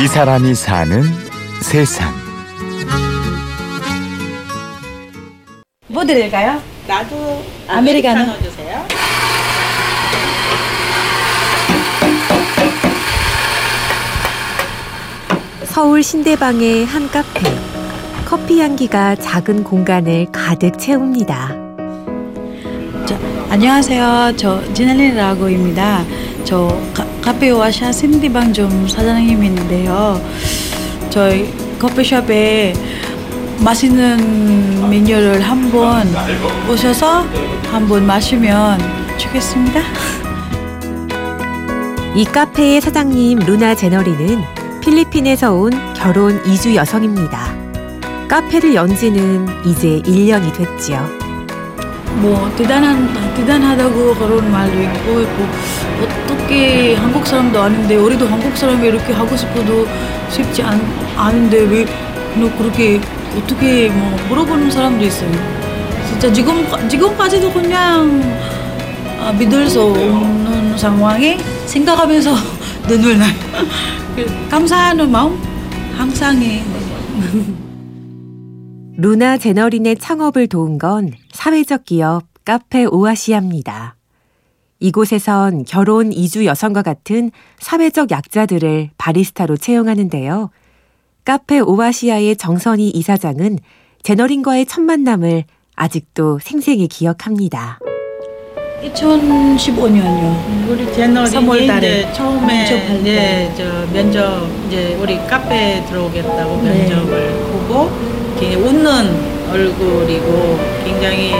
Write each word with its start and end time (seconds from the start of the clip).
이 0.00 0.06
사람이 0.06 0.54
사는 0.54 1.02
세상. 1.60 2.14
뭐 5.88 6.04
드릴까요? 6.04 6.62
나도 6.86 7.44
아메리카노. 7.66 8.20
아메리카노 8.20 8.42
주세요. 8.44 8.86
서울 15.64 16.00
신대방의 16.04 16.86
한 16.86 17.10
카페. 17.10 17.40
커피 18.24 18.60
향기가 18.60 19.16
작은 19.16 19.64
공간을 19.64 20.28
가득 20.30 20.78
채웁니다. 20.78 21.56
안녕하세요. 23.50 24.34
저 24.36 24.62
지날린이라고입니다. 24.74 26.04
저 26.44 26.68
카, 26.94 27.04
카페 27.28 27.50
와샤 27.50 27.92
신대방점 27.92 28.88
사장님인데요. 28.88 30.18
저희 31.10 31.52
커피숍에 31.78 32.72
맛있는 33.62 34.88
메뉴를 34.88 35.42
한번 35.42 36.08
오셔서 36.70 37.26
한번 37.70 38.06
마시면 38.06 38.80
좋겠습니다. 39.18 39.82
이 42.14 42.24
카페의 42.24 42.80
사장님 42.80 43.40
루나 43.40 43.74
제너리는 43.74 44.42
필리핀에서 44.80 45.52
온 45.52 45.70
결혼 45.92 46.42
이주 46.46 46.74
여성입니다. 46.74 47.54
카페를 48.26 48.74
연 48.74 48.96
지는 48.96 49.46
이제 49.66 50.00
1년이 50.06 50.54
됐지요. 50.56 51.27
뭐 52.16 52.50
대단한 52.56 53.08
대단하다고 53.34 54.14
그런 54.14 54.50
말도 54.50 54.80
있고 54.82 55.20
있고 55.20 55.46
어떻게 56.02 56.94
한국 56.94 57.26
사람도 57.26 57.60
아닌데 57.60 57.96
우리도 57.96 58.26
한국 58.26 58.56
사람이 58.56 58.86
이렇게 58.88 59.12
하고 59.12 59.36
싶어도 59.36 59.86
쉽지 60.30 60.62
않, 60.62 60.80
않은데 61.16 61.60
왜 61.62 62.08
너 62.36 62.48
그렇게 62.56 63.00
어떻게 63.36 63.88
뭐 63.90 64.16
물어보는 64.28 64.70
사람도 64.70 65.04
있어요. 65.04 65.30
진짜 66.08 66.32
지금 66.32 66.64
지금까지도 66.88 67.52
그냥 67.52 68.22
아, 69.20 69.32
믿을 69.32 69.68
수 69.68 69.82
없는 69.82 70.78
상황에 70.78 71.38
생각하면서 71.66 72.34
눈물 72.86 73.18
나요. 73.18 73.34
그 74.14 74.26
감사하는 74.50 75.10
마음 75.10 75.38
항상 75.96 76.40
해. 76.42 76.62
루나 78.96 79.38
제너린의 79.38 79.96
창업을 79.96 80.46
도운 80.48 80.78
건 80.78 81.12
사회적 81.38 81.84
기업 81.84 82.24
카페 82.44 82.84
오아시아입니다. 82.84 83.94
이곳에선 84.80 85.64
결혼 85.66 86.12
이주 86.12 86.44
여성과 86.44 86.82
같은 86.82 87.30
사회적 87.60 88.10
약자들을 88.10 88.90
바리스타로 88.98 89.56
채용하는데요. 89.56 90.50
카페 91.24 91.60
오아시아의 91.60 92.34
정선희 92.34 92.88
이사장은 92.88 93.60
제너린과의 94.02 94.66
첫 94.66 94.80
만남을 94.80 95.44
아직도 95.76 96.40
생생히 96.40 96.88
기억합니다. 96.88 97.78
2015년이요. 98.82 100.68
우리 100.68 100.92
제너리 100.92 101.30
3월 101.30 101.66
달에 101.68 102.00
이제 102.00 102.12
처음에 102.14 102.64
면접할 102.64 103.00
이제 103.00 103.54
저 103.56 103.92
면접 103.92 104.48
이제 104.66 104.96
우리 105.00 105.16
카페 105.28 105.84
들어오겠다고 105.86 106.62
네. 106.62 106.88
면접을 106.88 107.27
얼굴이고 109.50 110.58
굉장히 110.84 111.32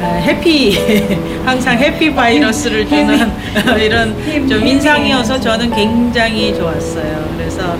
어, 0.00 0.20
해피 0.22 0.78
항상 1.44 1.78
해피 1.78 2.14
바이러스를 2.14 2.86
주는 2.86 3.30
이런 3.80 4.14
좀 4.48 4.66
인상이어서 4.66 5.40
저는 5.40 5.70
굉장히 5.74 6.54
좋았어요. 6.54 7.28
그래서 7.36 7.76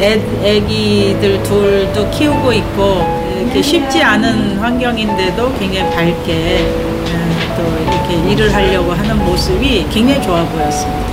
애, 0.00 0.20
애기들 0.42 1.42
둘도 1.42 2.10
키우고 2.10 2.52
있고 2.52 3.22
이렇게 3.40 3.62
쉽지 3.62 4.02
않은 4.02 4.58
환경인데도 4.58 5.52
굉장히 5.58 5.90
밝게 5.94 6.66
어, 7.12 7.56
또 7.56 7.62
이렇게 7.82 8.32
일을 8.32 8.52
하려고 8.52 8.92
하는 8.92 9.24
모습이 9.24 9.86
굉장히 9.90 10.22
좋아 10.22 10.44
보였습니다. 10.44 11.12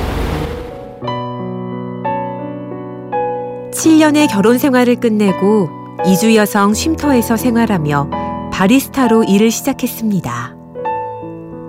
7년의 3.72 4.30
결혼 4.30 4.58
생활을 4.58 4.96
끝내고 4.98 5.79
이주 6.06 6.36
여성 6.36 6.74
쉼터에서 6.74 7.36
생활하며 7.38 8.10
바리스타로 8.52 9.26
일을 9.26 9.52
시작했습니다. 9.52 10.56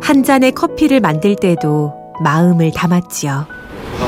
한 0.02 0.22
잔의 0.24 0.52
커피를 0.52 1.00
만들 1.00 1.36
때도 1.36 1.92
마음을 2.22 2.70
담았지요. 2.72 3.46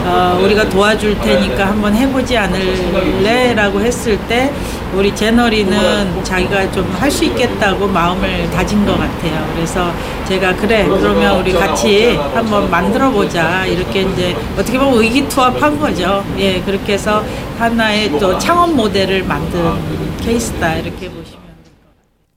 어, 0.05 0.41
우리가 0.43 0.69
도와줄 0.69 1.21
테니까 1.21 1.67
한번 1.69 1.95
해보지 1.95 2.37
않을래? 2.37 3.55
라고 3.55 3.81
했을 3.81 4.19
때 4.29 4.53
우리 4.95 5.15
제너리는 5.15 6.23
자기가 6.25 6.71
좀 6.73 6.83
할 6.93 7.11
수 7.11 7.25
있겠다고 7.25 7.87
마음을 7.89 8.51
다진 8.51 8.85
것 8.87 8.97
같아요. 8.97 9.53
그래서 9.55 9.93
제가 10.29 10.55
그래 10.57 10.87
그러면 10.87 11.41
우리 11.41 11.53
같이 11.53 12.15
한번 12.35 12.71
만들어 12.71 13.11
보자 13.11 13.67
이렇게 13.67 14.03
이제 14.03 14.35
어떻게 14.57 14.79
보면 14.79 14.95
의기투합한 15.03 15.79
거죠. 15.79 16.25
예 16.39 16.61
그렇게 16.61 16.93
해서 16.95 17.23
하나의 17.59 18.19
또 18.19 18.39
창업 18.39 18.73
모델을 18.75 19.25
만든 19.25 19.75
케이스다 20.21 20.77
이렇게 20.77 21.09
보시면. 21.11 21.43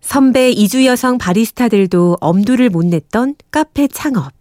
선배 0.02 0.50
이주 0.52 0.86
여성 0.86 1.18
바리스타들도 1.18 2.18
엄두를 2.22 2.70
못 2.70 2.86
냈던 2.86 3.36
카페 3.52 3.88
창업. 3.88 4.32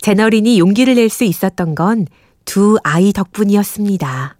제너린이 0.00 0.58
용기를 0.58 0.94
낼 0.96 1.08
수 1.08 1.24
있었던 1.24 1.74
건 1.74 2.06
두 2.44 2.76
아이 2.82 3.12
덕분이었습니다. 3.12 4.36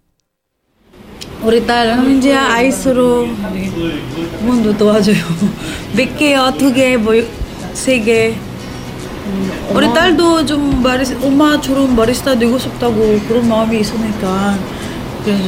우리 1.42 1.66
딸은 1.66 2.18
이제 2.18 2.34
아이스로 2.34 3.26
문도 4.42 4.76
도와줘요. 4.76 5.16
몇 5.96 6.16
개요? 6.16 6.52
두 6.56 6.72
개, 6.72 6.96
뭐, 6.96 7.14
세 7.72 7.98
개. 8.00 8.34
우리 9.74 9.92
딸도 9.92 10.46
좀 10.46 10.82
바리스, 10.82 11.16
엄마처럼 11.22 11.96
바리스타 11.96 12.36
되고 12.38 12.58
싶다고 12.58 13.18
그런 13.26 13.48
마음이 13.48 13.80
있으니까. 13.80 14.56
그래서 15.24 15.44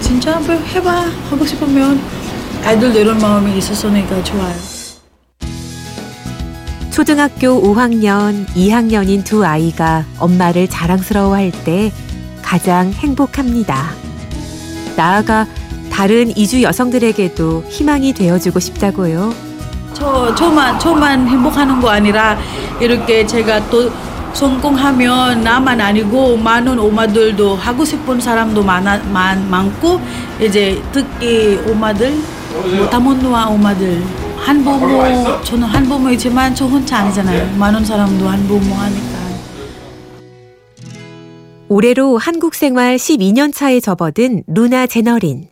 진짜 0.00 0.38
뭐 0.40 0.54
해봐. 0.54 0.90
하고 1.30 1.44
싶으면 1.46 2.00
아이들도 2.64 2.98
이런 2.98 3.18
마음이 3.18 3.56
있었으니까 3.58 4.22
좋아요. 4.24 4.54
초등학교 6.90 7.62
5학년, 7.62 8.44
2학년인 8.56 9.24
두 9.24 9.44
아이가 9.44 10.04
엄마를 10.18 10.68
자랑스러워할 10.68 11.52
때 11.64 11.92
가장 12.42 12.92
행복합니다. 12.92 14.07
나아가 14.98 15.46
다른 15.92 16.36
이주 16.36 16.60
여성들에게도 16.60 17.66
희망이 17.68 18.12
되어주고 18.12 18.58
싶다고요. 18.58 19.32
저 19.94 20.34
저만 20.34 20.76
저만 20.80 21.28
행복하는 21.28 21.80
거 21.80 21.88
아니라 21.90 22.36
이렇게 22.80 23.24
제가 23.24 23.70
또 23.70 23.90
성공하면 24.32 25.42
나만 25.42 25.80
아니고 25.80 26.36
많은 26.36 26.78
엄마들도 26.78 27.54
하고 27.54 27.84
싶은 27.84 28.20
사람도 28.20 28.62
많아 28.62 28.98
많, 29.12 29.48
많고 29.48 30.00
이제 30.40 30.82
특히 30.92 31.58
엄마들 31.68 32.14
뭐 32.76 32.90
다문화 32.90 33.46
엄마들 33.48 34.02
한부모 34.36 35.42
저는 35.44 35.66
한부모이지만 35.68 36.54
저 36.54 36.66
혼자 36.66 36.98
아니잖아요 36.98 37.56
많은 37.56 37.84
사람도 37.84 38.28
한부모 38.28 38.74
하니까 38.74 39.17
올해로 41.68 42.16
한국 42.18 42.54
생활 42.54 42.96
12년 42.96 43.52
차에 43.54 43.80
접어든 43.80 44.44
루나 44.46 44.86
제너린. 44.86 45.48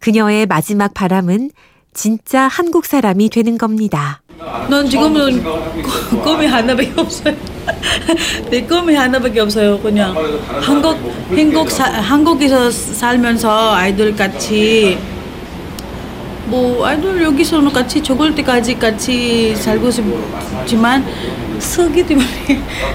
그녀의 0.00 0.46
마지막 0.46 0.94
바람은 0.94 1.50
진짜 1.94 2.48
한국 2.48 2.86
사람이 2.86 3.28
되는 3.30 3.58
겁니다. 3.58 4.22
넌 4.68 4.88
지금은 4.88 5.42
꾸- 5.42 6.22
꿈이 6.22 6.46
하나밖에 6.46 6.92
없어요. 6.96 7.34
내 8.50 8.62
꿈이 8.62 8.94
하나밖에 8.94 9.40
없어요. 9.40 9.78
그냥 9.80 10.14
한국 10.60 10.96
한국 11.30 11.70
사, 11.70 11.84
한국에서 11.84 12.70
살면서 12.70 13.74
아이들 13.74 14.14
같이 14.14 14.96
뭐 16.48 16.86
아이들 16.86 17.22
여기서는 17.22 17.72
같이 17.72 18.02
죽을 18.02 18.34
때까지 18.34 18.78
같이 18.78 19.54
살고 19.54 19.90
싶지만 19.90 21.04
쓰기 21.58 22.06
때문에 22.06 22.26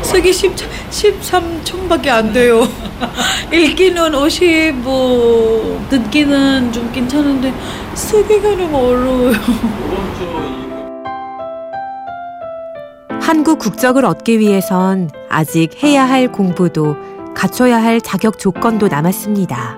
쓰기 0.01 0.33
10, 0.33 0.55
13천밖에 0.89 2.07
안 2.07 2.33
돼요. 2.33 2.67
읽기는 3.51 4.13
50, 4.15 4.75
뭐 4.77 5.85
듣기는 5.89 6.71
좀 6.71 6.91
괜찮은데 6.91 7.53
쓰기가 7.93 8.55
너무 8.55 8.77
어려워요. 8.77 9.33
한국 13.21 13.59
국적을 13.59 14.05
얻기 14.05 14.39
위해선 14.39 15.09
아직 15.29 15.83
해야 15.83 16.07
할 16.07 16.31
공부도 16.31 16.95
갖춰야 17.33 17.81
할 17.81 18.01
자격 18.01 18.37
조건도 18.37 18.87
남았습니다. 18.87 19.77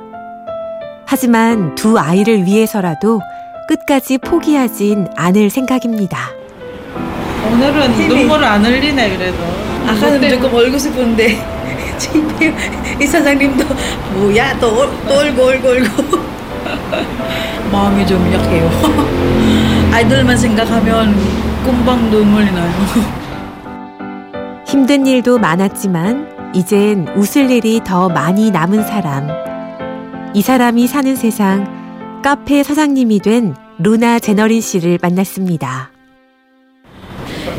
하지만 1.06 1.76
두 1.76 1.98
아이를 1.98 2.46
위해서라도 2.46 3.22
끝까지 3.68 4.18
포기하진 4.18 5.08
않을 5.16 5.50
생각입니다. 5.50 6.18
오늘은 7.52 8.08
눈물 8.08 8.44
안 8.44 8.64
흘리네 8.66 9.18
그래도. 9.18 9.38
아까는 9.88 10.30
조금 10.30 10.78
싶은데 10.78 11.38
집에 11.98 12.54
이 13.00 13.06
사장님도 13.06 13.66
뭐야 14.14 14.58
또, 14.60 14.90
또 15.08 15.14
울고 15.22 15.42
울고 15.44 15.68
울고 15.70 16.26
마음이 17.72 18.06
좀 18.06 18.32
약해요. 18.34 18.70
아이들만 19.94 20.38
생각하면 20.38 21.16
금방 21.64 22.10
눈물이 22.10 22.52
나요. 22.52 22.72
힘든 24.66 25.06
일도 25.06 25.38
많았지만 25.38 26.52
이젠 26.54 27.08
웃을 27.16 27.50
일이 27.52 27.82
더 27.84 28.10
많이 28.10 28.52
남은 28.52 28.84
사람. 28.84 29.28
이 30.34 30.42
사람이 30.42 30.88
사는 30.88 31.16
세상 31.16 31.75
카페 32.26 32.64
사장님이 32.64 33.20
된 33.20 33.54
루나 33.78 34.18
제너린 34.18 34.60
씨를 34.60 34.98
만났습니다. 35.00 35.92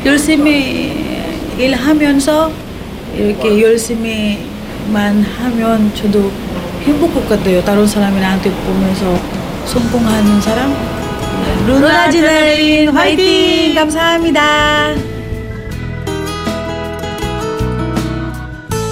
열심히 0.05 0.91
일하면서 1.57 2.51
이렇게 3.15 3.61
열심히만 3.61 5.23
하면 5.23 5.95
저도 5.95 6.29
행복할 6.81 7.13
것 7.13 7.29
같아요. 7.29 7.63
다른 7.63 7.87
사람이 7.87 8.19
나한테 8.19 8.51
보면서 8.51 9.17
성공하는 9.67 10.41
사람. 10.41 10.73
루나 11.65 12.11
제너린 12.11 12.89
화이팅! 12.89 13.73
감사합니다. 13.73 14.95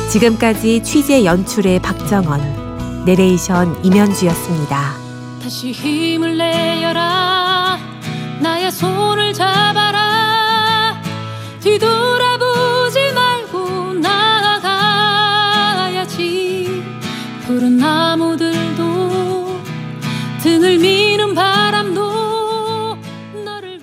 지금까지 0.10 0.82
취재 0.84 1.26
연출의 1.26 1.82
박정원, 1.82 3.04
내레이션 3.06 3.84
임현주였습니다. 3.84 5.05
다시 5.46 5.72
힘을 5.72 6.38
내어라. 6.38 7.78
나의 8.42 8.72
손을 8.72 9.32
잡아라. 9.32 11.00
뒤돌아 11.60 12.15